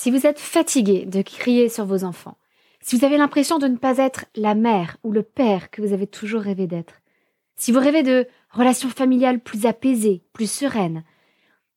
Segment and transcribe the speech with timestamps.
[0.00, 2.38] Si vous êtes fatigué de crier sur vos enfants,
[2.80, 5.92] si vous avez l'impression de ne pas être la mère ou le père que vous
[5.92, 7.00] avez toujours rêvé d'être,
[7.56, 11.02] si vous rêvez de relations familiales plus apaisées, plus sereines,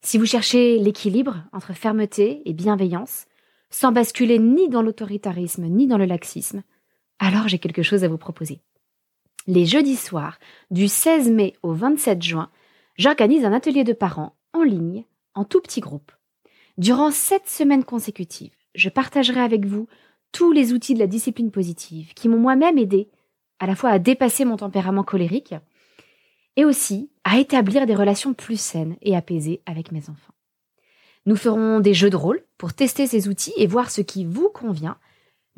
[0.04, 3.26] si vous cherchez l'équilibre entre fermeté et bienveillance,
[3.72, 6.62] sans basculer ni dans l'autoritarisme ni dans le laxisme,
[7.18, 8.62] alors j'ai quelque chose à vous proposer.
[9.48, 10.38] Les jeudis soirs,
[10.70, 12.52] du 16 mai au 27 juin,
[13.00, 16.12] j'organise un atelier de parents en ligne, en tout petit groupe.
[16.78, 19.88] Durant sept semaines consécutives, je partagerai avec vous
[20.32, 23.10] tous les outils de la discipline positive qui m'ont moi-même aidé
[23.60, 25.54] à la fois à dépasser mon tempérament colérique
[26.56, 30.34] et aussi à établir des relations plus saines et apaisées avec mes enfants.
[31.26, 34.50] Nous ferons des jeux de rôle pour tester ces outils et voir ce qui vous
[34.50, 34.98] convient.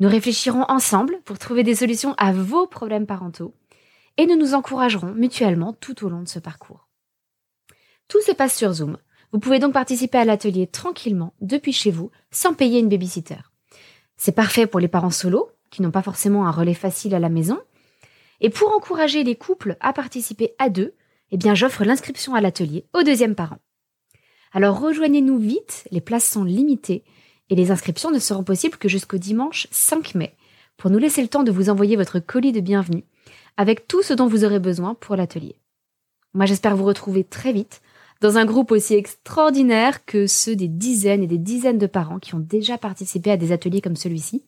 [0.00, 3.54] Nous réfléchirons ensemble pour trouver des solutions à vos problèmes parentaux
[4.16, 6.88] et nous nous encouragerons mutuellement tout au long de ce parcours.
[8.08, 8.98] Tout se passe sur Zoom.
[9.34, 13.40] Vous pouvez donc participer à l'atelier tranquillement depuis chez vous sans payer une babysitter.
[14.16, 17.28] C'est parfait pour les parents solos qui n'ont pas forcément un relais facile à la
[17.28, 17.58] maison.
[18.40, 20.94] Et pour encourager les couples à participer à deux,
[21.32, 23.58] eh bien j'offre l'inscription à l'atelier au deuxième parent.
[24.52, 27.02] Alors rejoignez-nous vite, les places sont limitées
[27.50, 30.36] et les inscriptions ne seront possibles que jusqu'au dimanche 5 mai
[30.76, 33.02] pour nous laisser le temps de vous envoyer votre colis de bienvenue
[33.56, 35.56] avec tout ce dont vous aurez besoin pour l'atelier.
[36.34, 37.80] Moi j'espère vous retrouver très vite
[38.24, 42.34] dans un groupe aussi extraordinaire que ceux des dizaines et des dizaines de parents qui
[42.34, 44.42] ont déjà participé à des ateliers comme celui-ci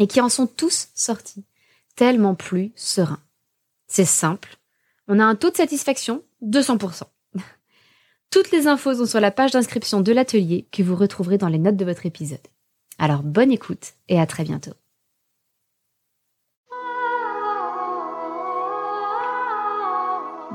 [0.00, 1.44] et qui en sont tous sortis
[1.94, 3.22] tellement plus sereins.
[3.86, 4.56] C'est simple,
[5.06, 7.04] on a un taux de satisfaction de 100%.
[8.32, 11.60] Toutes les infos sont sur la page d'inscription de l'atelier que vous retrouverez dans les
[11.60, 12.48] notes de votre épisode.
[12.98, 14.72] Alors bonne écoute et à très bientôt.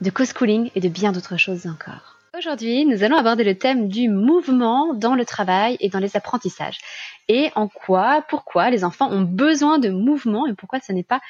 [0.00, 2.16] de co-schooling et de bien d'autres choses encore.
[2.36, 6.78] Aujourd'hui, nous allons aborder le thème du mouvement dans le travail et dans les apprentissages.
[7.28, 11.20] Et en quoi, pourquoi les enfants ont besoin de mouvement et pourquoi ce n'est pas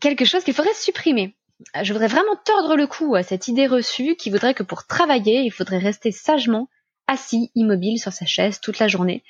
[0.00, 1.34] quelque chose qu'il faudrait supprimer.
[1.82, 5.40] Je voudrais vraiment tordre le cou à cette idée reçue qui voudrait que pour travailler,
[5.40, 6.68] il faudrait rester sagement
[7.08, 9.24] assis, immobile sur sa chaise toute la journée.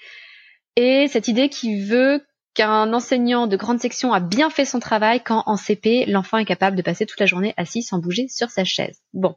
[0.76, 2.22] Et cette idée qui veut
[2.56, 6.46] qu'un enseignant de grande section a bien fait son travail quand en CP, l'enfant est
[6.46, 8.98] capable de passer toute la journée assis sans bouger sur sa chaise.
[9.12, 9.36] Bon.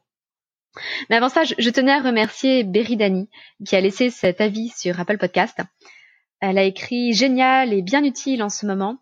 [1.10, 3.30] Mais avant ça, je, tenais à remercier Berry Dani
[3.66, 5.60] qui a laissé cet avis sur Apple Podcast.
[6.40, 8.98] Elle a écrit génial et bien utile en ce moment.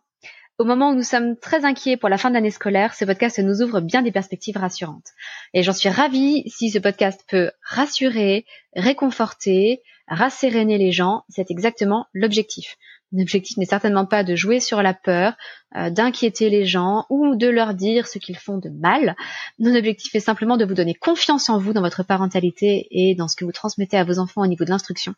[0.57, 3.37] Au moment où nous sommes très inquiets pour la fin de l'année scolaire, ce podcast
[3.37, 5.09] nous ouvre bien des perspectives rassurantes.
[5.53, 8.45] Et j'en suis ravie si ce podcast peut rassurer,
[8.75, 11.23] réconforter, rasséréner les gens.
[11.29, 12.77] C'est exactement l'objectif.
[13.13, 15.33] L'objectif n'est certainement pas de jouer sur la peur,
[15.75, 19.15] euh, d'inquiéter les gens ou de leur dire ce qu'ils font de mal.
[19.59, 23.27] Mon objectif est simplement de vous donner confiance en vous, dans votre parentalité et dans
[23.27, 25.13] ce que vous transmettez à vos enfants au niveau de l'instruction.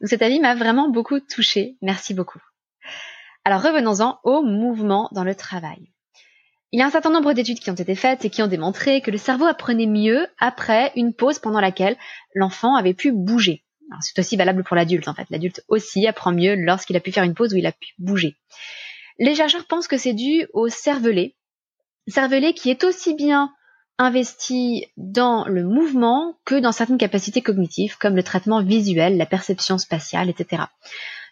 [0.00, 1.76] Donc cet avis m'a vraiment beaucoup touchée.
[1.82, 2.40] Merci beaucoup.
[3.44, 5.92] Alors revenons-en au mouvement dans le travail.
[6.70, 9.00] Il y a un certain nombre d'études qui ont été faites et qui ont démontré
[9.00, 11.96] que le cerveau apprenait mieux après une pause pendant laquelle
[12.34, 13.64] l'enfant avait pu bouger.
[14.00, 15.26] C'est aussi valable pour l'adulte en fait.
[15.30, 18.36] L'adulte aussi apprend mieux lorsqu'il a pu faire une pause où il a pu bouger.
[19.18, 21.34] Les chercheurs pensent que c'est dû au cervelet.
[22.06, 23.52] Cervelet qui est aussi bien
[23.98, 29.76] investi dans le mouvement que dans certaines capacités cognitives comme le traitement visuel, la perception
[29.76, 30.62] spatiale, etc.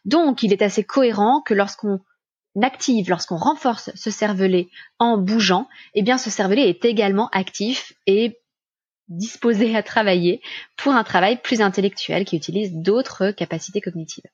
[0.05, 2.00] Donc, il est assez cohérent que lorsqu'on
[2.61, 4.69] active, lorsqu'on renforce ce cervelet
[4.99, 8.39] en bougeant, eh bien, ce cervelet est également actif et
[9.09, 10.41] disposé à travailler
[10.77, 14.27] pour un travail plus intellectuel qui utilise d'autres capacités cognitives.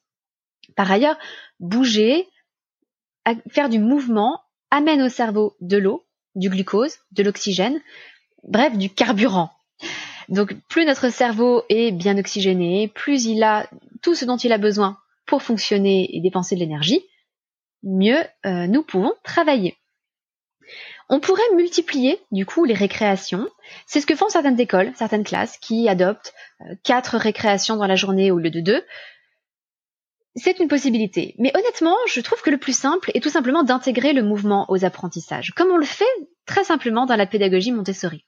[0.76, 1.18] Par ailleurs,
[1.60, 2.28] bouger,
[3.50, 6.04] faire du mouvement amène au cerveau de l'eau,
[6.34, 7.80] du glucose, de l'oxygène,
[8.42, 9.50] bref, du carburant.
[10.28, 13.68] Donc plus notre cerveau est bien oxygéné, plus il a
[14.00, 14.96] tout ce dont il a besoin
[15.26, 17.04] pour fonctionner et dépenser de l'énergie,
[17.82, 19.76] mieux euh, nous pouvons travailler.
[21.14, 23.46] On pourrait multiplier du coup les récréations.
[23.86, 26.32] C'est ce que font certaines écoles, certaines classes qui adoptent
[26.62, 28.82] euh, quatre récréations dans la journée au lieu de deux.
[30.36, 31.34] C'est une possibilité.
[31.38, 34.86] Mais honnêtement, je trouve que le plus simple est tout simplement d'intégrer le mouvement aux
[34.86, 36.06] apprentissages, comme on le fait
[36.46, 38.24] très simplement dans la pédagogie Montessori.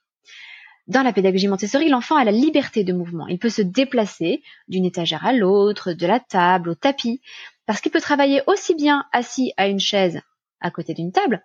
[0.85, 3.25] Dans la pédagogie Montessori, l'enfant a la liberté de mouvement.
[3.25, 7.19] Il peut se déplacer d'une étagère à l'autre, de la table au tapis,
[7.65, 10.21] parce qu'il peut travailler aussi bien assis à une chaise
[10.61, 11.41] à côté d'une table,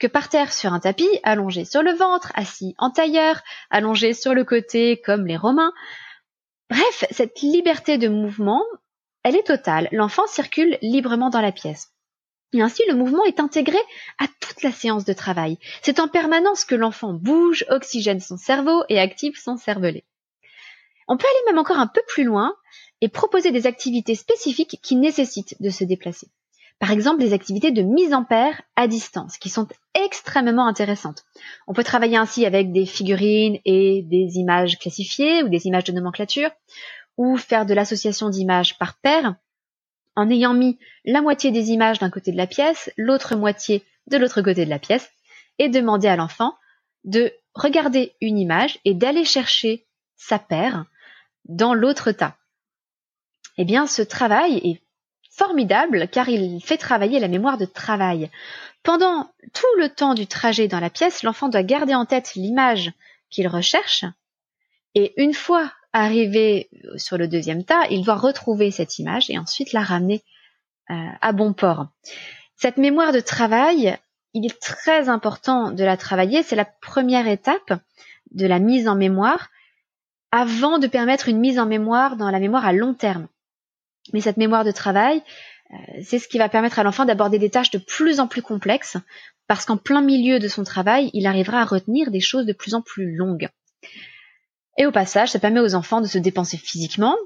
[0.00, 4.34] que par terre sur un tapis, allongé sur le ventre, assis en tailleur, allongé sur
[4.34, 5.72] le côté comme les Romains.
[6.70, 8.64] Bref, cette liberté de mouvement,
[9.22, 9.88] elle est totale.
[9.92, 11.92] L'enfant circule librement dans la pièce.
[12.52, 13.78] Et ainsi, le mouvement est intégré
[14.18, 15.58] à toute la séance de travail.
[15.82, 20.04] C'est en permanence que l'enfant bouge, oxygène son cerveau et active son cervelet.
[21.06, 22.54] On peut aller même encore un peu plus loin
[23.00, 26.28] et proposer des activités spécifiques qui nécessitent de se déplacer.
[26.80, 29.68] Par exemple, des activités de mise en paire à distance, qui sont
[30.10, 31.24] extrêmement intéressantes.
[31.68, 35.92] On peut travailler ainsi avec des figurines et des images classifiées ou des images de
[35.92, 36.50] nomenclature,
[37.16, 39.36] ou faire de l'association d'images par paire,
[40.16, 44.16] en ayant mis la moitié des images d'un côté de la pièce, l'autre moitié de
[44.16, 45.08] l'autre côté de la pièce,
[45.58, 46.54] et demander à l'enfant
[47.04, 49.86] de regarder une image et d'aller chercher
[50.16, 50.86] sa paire
[51.44, 52.36] dans l'autre tas.
[53.58, 54.82] Eh bien, ce travail est
[55.30, 58.30] formidable car il fait travailler la mémoire de travail.
[58.82, 62.92] Pendant tout le temps du trajet dans la pièce, l'enfant doit garder en tête l'image
[63.30, 64.04] qu'il recherche
[64.94, 69.72] et une fois arrivé sur le deuxième tas, il doit retrouver cette image et ensuite
[69.72, 70.22] la ramener
[70.90, 71.88] euh, à bon port.
[72.56, 73.96] Cette mémoire de travail,
[74.34, 76.42] il est très important de la travailler.
[76.42, 77.80] C'est la première étape
[78.32, 79.48] de la mise en mémoire
[80.30, 83.26] avant de permettre une mise en mémoire dans la mémoire à long terme.
[84.12, 85.22] Mais cette mémoire de travail,
[85.72, 88.42] euh, c'est ce qui va permettre à l'enfant d'aborder des tâches de plus en plus
[88.42, 88.96] complexes
[89.46, 92.74] parce qu'en plein milieu de son travail, il arrivera à retenir des choses de plus
[92.74, 93.48] en plus longues.
[94.78, 97.16] Et au passage, ça permet aux enfants de se dépenser physiquement,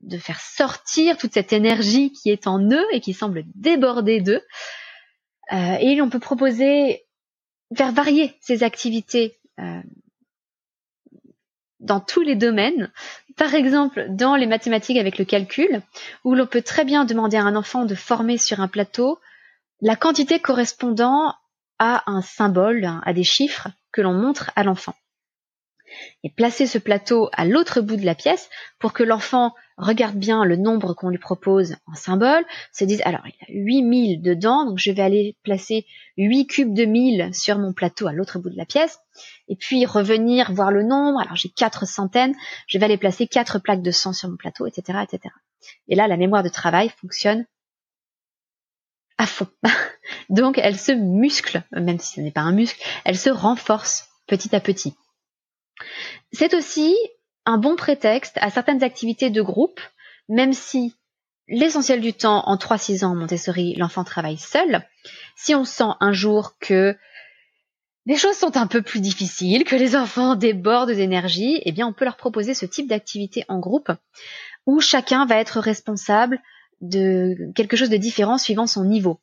[0.00, 4.42] de faire sortir toute cette énergie qui est en eux et qui semble déborder d'eux.
[5.52, 7.04] Euh, et on peut proposer,
[7.76, 9.82] faire varier ces activités euh,
[11.80, 12.92] dans tous les domaines.
[13.36, 15.82] Par exemple, dans les mathématiques avec le calcul,
[16.24, 19.18] où l'on peut très bien demander à un enfant de former sur un plateau
[19.80, 21.34] la quantité correspondant
[21.78, 24.94] à un symbole, à des chiffres que l'on montre à l'enfant
[26.24, 28.48] et placer ce plateau à l'autre bout de la pièce
[28.78, 33.22] pour que l'enfant regarde bien le nombre qu'on lui propose en symbole, se dise alors
[33.26, 35.86] il y a 8000 dedans, donc je vais aller placer
[36.16, 38.98] 8 cubes de 1000 sur mon plateau à l'autre bout de la pièce,
[39.48, 42.34] et puis revenir voir le nombre, alors j'ai quatre centaines,
[42.66, 45.34] je vais aller placer quatre plaques de sang sur mon plateau, etc., etc.
[45.88, 47.46] Et là, la mémoire de travail fonctionne
[49.18, 49.46] à fond.
[50.28, 54.54] donc elle se muscle, même si ce n'est pas un muscle, elle se renforce petit
[54.54, 54.94] à petit.
[56.32, 56.96] C'est aussi
[57.44, 59.80] un bon prétexte à certaines activités de groupe,
[60.28, 60.94] même si
[61.48, 64.82] l'essentiel du temps, en 3-6 ans Montessori, l'enfant travaille seul.
[65.36, 66.96] Si on sent un jour que
[68.06, 71.92] les choses sont un peu plus difficiles, que les enfants débordent d'énergie, eh bien, on
[71.92, 73.92] peut leur proposer ce type d'activité en groupe
[74.66, 76.40] où chacun va être responsable
[76.80, 79.20] de quelque chose de différent suivant son niveau.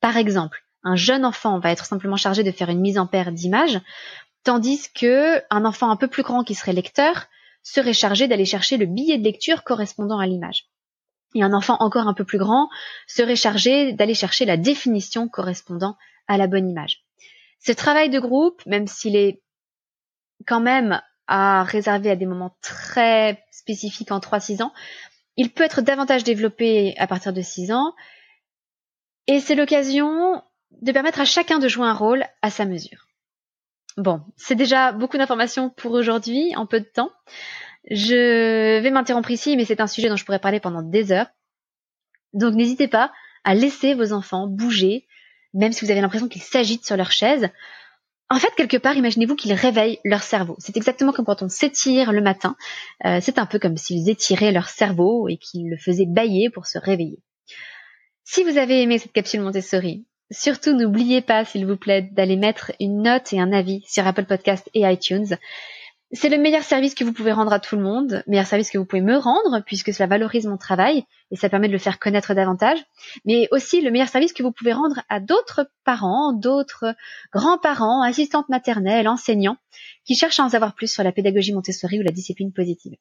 [0.00, 3.32] Par exemple, un jeune enfant va être simplement chargé de faire une mise en paire
[3.32, 3.80] d'images,
[4.44, 7.26] tandis que un enfant un peu plus grand qui serait lecteur
[7.62, 10.66] serait chargé d'aller chercher le billet de lecture correspondant à l'image.
[11.34, 12.68] Et un enfant encore un peu plus grand
[13.06, 15.96] serait chargé d'aller chercher la définition correspondant
[16.28, 17.02] à la bonne image.
[17.58, 19.42] Ce travail de groupe, même s'il est
[20.46, 24.72] quand même à réserver à des moments très spécifiques en 3-6 ans,
[25.36, 27.94] il peut être davantage développé à partir de 6 ans.
[29.26, 30.42] Et c'est l'occasion
[30.82, 33.08] de permettre à chacun de jouer un rôle à sa mesure.
[33.96, 37.10] Bon, c'est déjà beaucoup d'informations pour aujourd'hui en peu de temps.
[37.90, 41.28] Je vais m'interrompre ici, mais c'est un sujet dont je pourrais parler pendant des heures.
[42.32, 43.12] Donc n'hésitez pas
[43.44, 45.06] à laisser vos enfants bouger,
[45.52, 47.50] même si vous avez l'impression qu'ils s'agitent sur leur chaise.
[48.30, 50.56] En fait, quelque part, imaginez-vous qu'ils réveillent leur cerveau.
[50.58, 52.56] C'est exactement comme quand on s'étire le matin.
[53.04, 56.66] Euh, c'est un peu comme s'ils étiraient leur cerveau et qu'ils le faisaient bailler pour
[56.66, 57.22] se réveiller.
[58.24, 62.72] Si vous avez aimé cette capsule Montessori, Surtout, n'oubliez pas, s'il vous plaît, d'aller mettre
[62.80, 65.36] une note et un avis sur Apple Podcast et iTunes.
[66.12, 68.78] C'est le meilleur service que vous pouvez rendre à tout le monde, meilleur service que
[68.78, 71.98] vous pouvez me rendre, puisque cela valorise mon travail et ça permet de le faire
[71.98, 72.78] connaître davantage,
[73.24, 76.94] mais aussi le meilleur service que vous pouvez rendre à d'autres parents, d'autres
[77.32, 79.56] grands-parents, assistantes maternelles, enseignants,
[80.04, 82.94] qui cherchent à en savoir plus sur la pédagogie Montessori ou la discipline positive.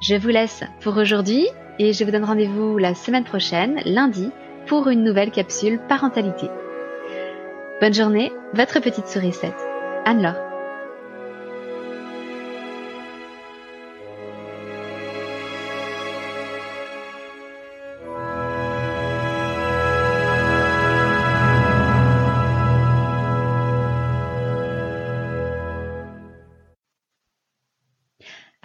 [0.00, 1.48] Je vous laisse pour aujourd'hui
[1.80, 4.30] et je vous donne rendez-vous la semaine prochaine, lundi,
[4.68, 6.48] pour une nouvelle capsule parentalité.
[7.80, 9.66] Bonne journée, votre petite sourisette,
[10.04, 10.47] Anne-Laure.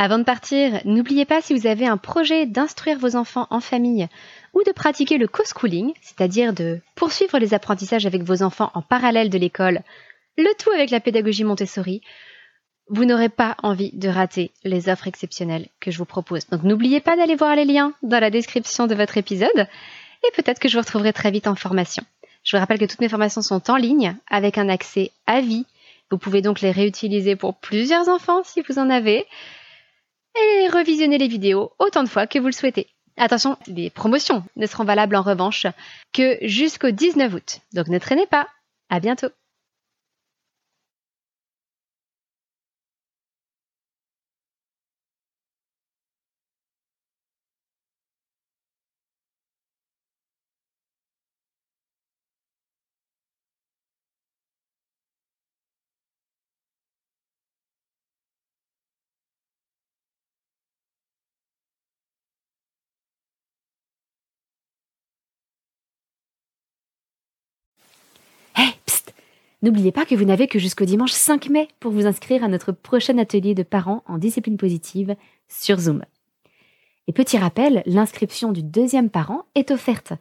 [0.03, 4.09] Avant de partir, n'oubliez pas si vous avez un projet d'instruire vos enfants en famille
[4.53, 9.29] ou de pratiquer le co-schooling, c'est-à-dire de poursuivre les apprentissages avec vos enfants en parallèle
[9.29, 9.79] de l'école,
[10.37, 12.01] le tout avec la pédagogie Montessori,
[12.89, 16.47] vous n'aurez pas envie de rater les offres exceptionnelles que je vous propose.
[16.47, 20.59] Donc n'oubliez pas d'aller voir les liens dans la description de votre épisode et peut-être
[20.59, 22.03] que je vous retrouverai très vite en formation.
[22.43, 25.65] Je vous rappelle que toutes mes formations sont en ligne avec un accès à vie.
[26.11, 29.25] Vous pouvez donc les réutiliser pour plusieurs enfants si vous en avez
[30.35, 32.87] et revisionner les vidéos autant de fois que vous le souhaitez.
[33.17, 35.67] Attention, les promotions ne seront valables en revanche
[36.13, 37.59] que jusqu'au 19 août.
[37.73, 38.47] Donc ne traînez pas.
[38.89, 39.29] À bientôt.
[69.63, 72.73] N'oubliez pas que vous n'avez que jusqu'au dimanche 5 mai pour vous inscrire à notre
[72.73, 75.15] prochain atelier de parents en discipline positive
[75.47, 76.03] sur Zoom.
[77.07, 80.11] Et petit rappel, l'inscription du deuxième parent est offerte.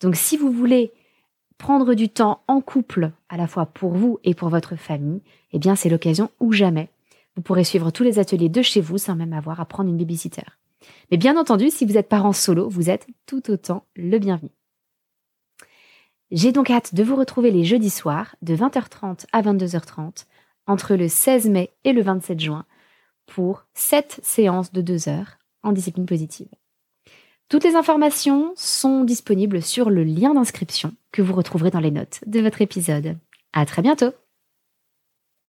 [0.00, 0.92] Donc si vous voulez
[1.56, 5.60] prendre du temps en couple, à la fois pour vous et pour votre famille, eh
[5.60, 6.88] bien c'est l'occasion ou jamais.
[7.36, 9.98] Vous pourrez suivre tous les ateliers de chez vous sans même avoir à prendre une
[9.98, 10.42] babysitter.
[11.12, 14.50] Mais bien entendu, si vous êtes parent solo, vous êtes tout autant le bienvenu.
[16.30, 20.26] J'ai donc hâte de vous retrouver les jeudis soirs de 20h30 à 22h30
[20.66, 22.64] entre le 16 mai et le 27 juin
[23.26, 26.48] pour 7 séances de 2 heures en discipline positive.
[27.48, 32.20] Toutes les informations sont disponibles sur le lien d'inscription que vous retrouverez dans les notes
[32.26, 33.18] de votre épisode.
[33.52, 34.19] À très bientôt!